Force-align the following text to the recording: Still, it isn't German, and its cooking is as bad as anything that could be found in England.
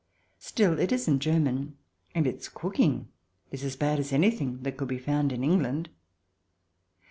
Still, 0.39 0.79
it 0.79 0.91
isn't 0.91 1.19
German, 1.19 1.77
and 2.15 2.25
its 2.25 2.49
cooking 2.49 3.09
is 3.51 3.63
as 3.63 3.75
bad 3.75 3.99
as 3.99 4.11
anything 4.11 4.63
that 4.63 4.75
could 4.75 4.87
be 4.87 4.97
found 4.97 5.31
in 5.31 5.43
England. 5.43 5.89